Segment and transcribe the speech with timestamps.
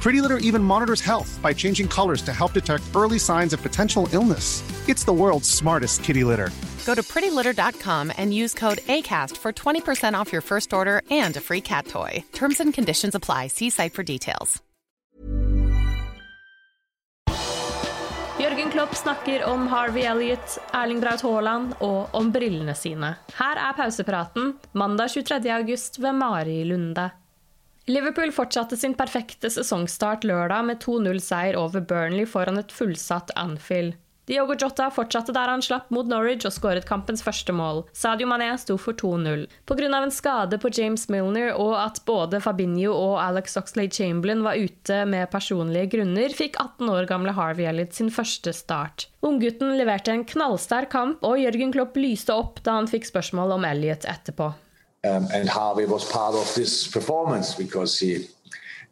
[0.00, 4.08] Pretty Litter even monitors health by changing colors to help detect early signs of potential
[4.12, 4.62] illness.
[4.88, 6.50] It's the world's smartest kitty litter.
[6.86, 11.40] Go to prettylitter.com and use code ACAST for 20% off your first order and a
[11.40, 12.24] free cat toy.
[12.32, 13.48] Terms and conditions apply.
[13.48, 14.62] See site for details.
[18.38, 23.16] Jørgen Klopp snakker om Harvey Elliot, Erling Braut Haaland og om brillene sine.
[23.34, 25.50] Her er pausepraten mandag 23.
[25.50, 27.10] august ved Mari Lunde.
[27.88, 33.96] Liverpool fortsatte sin perfekte sesongstart lørdag med 2-0-seier over Burnley foran et fullsatt Anfield.
[34.28, 37.80] Diogo Jota fortsatte der han slapp mot Norwich og skåret kampens første mål.
[37.96, 39.46] Sadio Mané sto for 2-0.
[39.64, 39.88] Pga.
[40.02, 45.00] en skade på James Milner og at både Fabinho og Alex Oxlade Chamberlain var ute
[45.08, 49.08] med personlige grunner, fikk 18 år gamle Harvey Elliot sin første start.
[49.24, 53.64] Unggutten leverte en knallsterk kamp, og Jørgen Klopp lyste opp da han fikk spørsmål om
[53.64, 54.52] Elliot etterpå.
[55.04, 58.26] Um, and Harvey was part of this performance because he,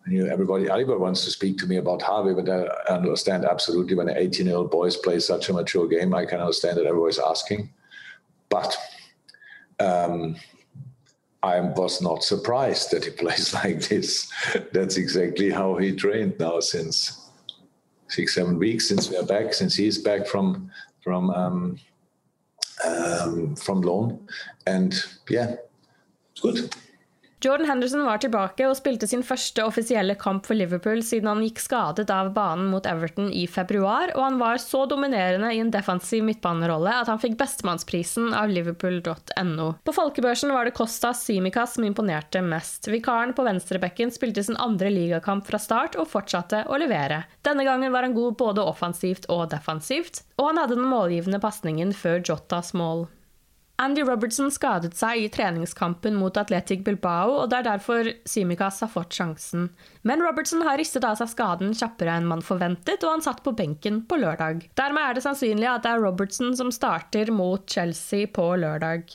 [0.06, 3.97] you know, everybody, everybody wants to speak to me about Harvey, but I understand absolutely
[3.97, 6.87] when an 18 year old boys play such a mature game, I can understand that
[6.87, 7.71] everybody's asking.
[8.49, 8.77] But
[9.81, 10.37] um,
[11.43, 14.31] I was not surprised that he plays like this.
[14.72, 17.31] That's exactly how he trained now since
[18.09, 20.71] six, seven weeks since we are back, since he's back from
[21.03, 21.78] from um,
[22.84, 24.27] um, from loan,
[24.66, 25.56] and yeah,
[26.43, 26.69] Good.
[27.45, 31.61] Jordan Henderson var tilbake og spilte sin første offisielle kamp for Liverpool siden han gikk
[31.61, 36.25] skadet av banen mot Everton i februar, og han var så dominerende i en defensiv
[36.25, 39.69] midtbanerolle at han fikk bestemannsprisen av liverpool.no.
[39.85, 42.89] På folkebørsen var det Costa Simica som imponerte mest.
[42.89, 47.21] Vikaren på venstrebekken spilte sin andre ligakamp fra start og fortsatte å levere.
[47.45, 51.93] Denne gangen var han god både offensivt og defensivt, og han hadde den målgivende pasningen
[51.95, 53.07] før Jotas mål.
[53.79, 58.89] Andy Robertson skadet seg i treningskampen mot Atletic Bilbao, og det er derfor Simikaz har
[58.89, 59.69] fått sjansen.
[60.01, 63.53] Men Robertson har ristet av seg skaden kjappere enn man forventet, og han satt på
[63.59, 64.65] benken på lørdag.
[64.81, 69.13] Dermed er det sannsynlig at det er Robertson som starter mot Chelsea på lørdag.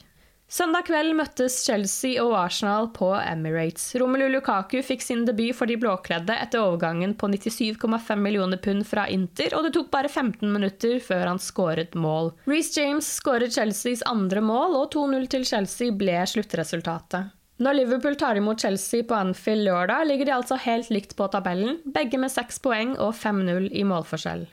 [0.51, 3.85] Søndag kveld møttes Chelsea og Arsenal på Emirates.
[4.01, 9.06] Romelu Lukaku fikk sin debut for de blåkledde etter overgangen på 97,5 millioner pund fra
[9.07, 12.34] Inter, og det tok bare 15 minutter før han skåret mål.
[12.51, 17.31] Reece James skåret Chelseas andre mål, og 2-0 til Chelsea ble sluttresultatet.
[17.63, 21.79] Når Liverpool tar imot Chelsea på Anfield lørdag, ligger de altså helt likt på tabellen,
[21.95, 24.50] begge med seks poeng og 5-0 i målforskjell.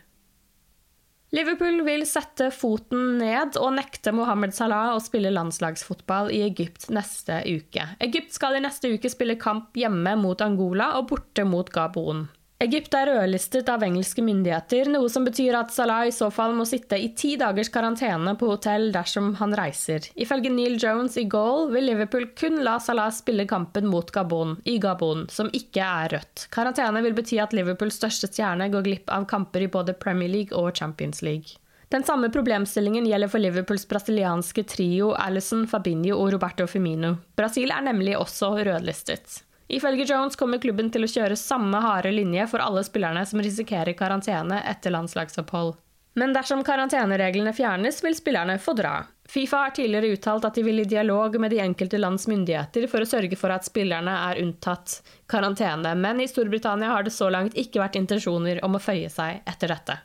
[1.37, 7.43] Liverpool vil sette foten ned og nekte Mohammed Salah å spille landslagsfotball i Egypt neste
[7.45, 7.85] uke.
[8.01, 12.25] Egypt skal i neste uke spille kamp hjemme mot Angola og borte mot Gabon.
[12.59, 16.65] Egypt er rødlistet av engelske myndigheter, noe som betyr at Salah i så fall må
[16.67, 20.09] sitte i ti dagers karantene på hotell dersom han reiser.
[20.19, 24.81] Ifølge Neil Jones i Goal vil Liverpool kun la Salah spille kampen mot Gabon, i
[24.83, 26.49] Gabon, som ikke er rødt.
[26.51, 30.59] Karantene vil bety at Liverpools største stjerne går glipp av kamper i både Premier League
[30.59, 31.63] og Champions League.
[31.95, 37.21] Den samme problemstillingen gjelder for Liverpools brasilianske trio Alison, Fabinho og Roberto Firmino.
[37.39, 39.45] Brasil er nemlig også rødlistet.
[39.69, 43.93] Ifølge Jones kommer klubben til å kjøre samme harde linje for alle spillerne som risikerer
[43.99, 45.77] karantene etter landslagsopphold.
[46.19, 49.05] Men dersom karantenereglene fjernes, vil spillerne få dra.
[49.29, 53.05] Fifa har tidligere uttalt at de vil i dialog med de enkelte lands myndigheter for
[53.05, 57.55] å sørge for at spillerne er unntatt karantene, men i Storbritannia har det så langt
[57.61, 60.01] ikke vært intensjoner om å føye seg etter dette.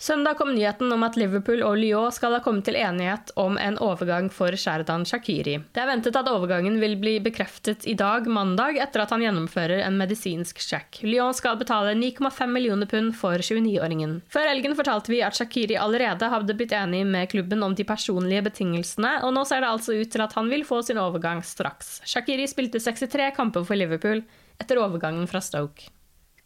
[0.00, 3.74] Søndag kom nyheten om at Liverpool og Lyon skal ha kommet til enighet om en
[3.84, 5.58] overgang for Sherdan Shakiri.
[5.76, 9.82] Det er ventet at overgangen vil bli bekreftet i dag, mandag, etter at han gjennomfører
[9.84, 11.02] en medisinsk sjekk.
[11.04, 14.16] Lyon skal betale 9,5 millioner pund for 29-åringen.
[14.32, 18.48] Før helgen fortalte vi at Shakiri allerede hadde blitt enig med klubben om de personlige
[18.48, 21.98] betingelsene, og nå ser det altså ut til at han vil få sin overgang straks.
[22.08, 24.24] Shakiri spilte 63 kamper for Liverpool
[24.56, 25.92] etter overgangen fra Stoke.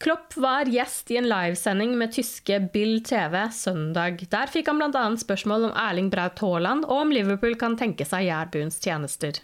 [0.03, 4.25] Klopp var gjest i en livesending med tyske Bill TV søndag.
[4.31, 5.05] Der fikk han bl.a.
[5.21, 9.39] spørsmål om Erling Braut Haaland og om Liverpool kan tenke seg Jærbuens tjenester.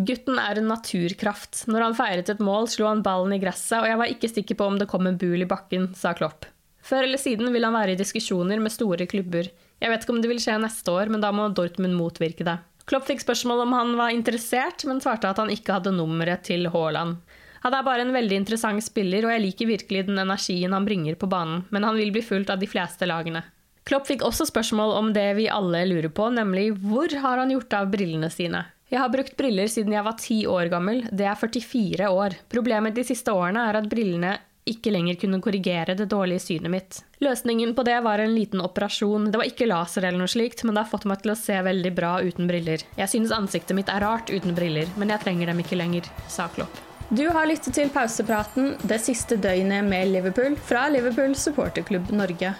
[0.00, 1.66] Gutten er en naturkraft.
[1.68, 4.58] Når han feiret et mål, slo han ballen i gresset, og jeg var ikke sikker
[4.58, 6.48] på om det kom en bul i bakken, sa Klopp.
[6.82, 9.52] Før eller siden vil han være i diskusjoner med store klubber.
[9.82, 12.56] Jeg vet ikke om det vil skje neste år, men da må Dortmund motvirke det.
[12.90, 16.66] Klopp fikk spørsmål om han var interessert, men svarte at han ikke hadde nummeret til
[16.72, 17.20] Haaland.
[17.62, 21.18] Han er bare en veldig interessant spiller, og jeg liker virkelig den energien han bringer
[21.18, 23.44] på banen, men han vil bli fulgt av de fleste lagene.
[23.86, 27.74] Klopp fikk også spørsmål om det vi alle lurer på, nemlig hvor har han gjort
[27.78, 28.64] av brillene sine?
[28.92, 32.36] Jeg har brukt briller siden jeg var ti år gammel, det er 44 år.
[32.52, 34.36] Problemet de siste årene er at brillene
[34.68, 37.00] ikke lenger kunne korrigere det dårlige synet mitt.
[37.24, 39.30] Løsningen på det var en liten operasjon.
[39.32, 41.58] Det var ikke laser eller noe slikt, men det har fått meg til å se
[41.66, 42.86] veldig bra uten briller.
[43.00, 46.46] Jeg synes ansiktet mitt er rart uten briller, men jeg trenger dem ikke lenger, sa
[46.54, 46.91] Klopp.
[47.12, 52.54] Du har lyttet til pausepraten det siste døgnet med Liverpool fra Liverpool supporterklubb Norge.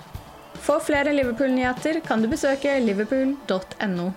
[0.61, 4.11] For flere Liverpool-nyheter kan du besøke liverpool.no.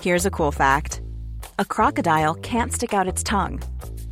[0.00, 1.02] Here's a cool fact.
[1.58, 3.60] A crocodile can't stick out its tongue.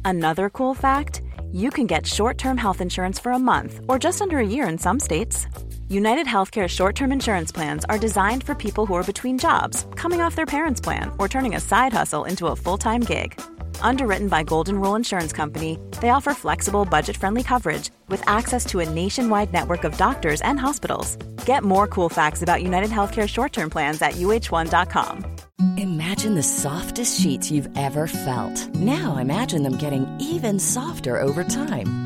[0.05, 4.39] Another cool fact, you can get short-term health insurance for a month or just under
[4.39, 5.47] a year in some states.
[5.89, 10.21] United Healthcare short term insurance plans are designed for people who are between jobs, coming
[10.21, 13.41] off their parents' plan, or turning a side hustle into a full time gig.
[13.81, 18.81] Underwritten by Golden Rule Insurance Company, they offer flexible, budget friendly coverage with access to
[18.81, 21.17] a nationwide network of doctors and hospitals.
[21.45, 25.37] Get more cool facts about United Healthcare short term plans at uh1.com.
[25.79, 28.75] Imagine the softest sheets you've ever felt.
[28.75, 32.06] Now imagine them getting even softer over time.